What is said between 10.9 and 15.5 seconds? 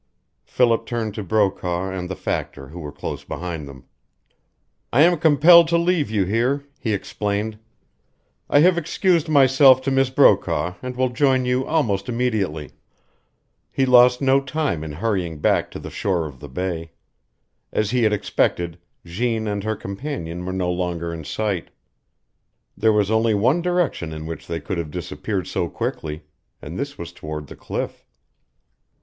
will rejoin you almost immediately." He lost no time in hurrying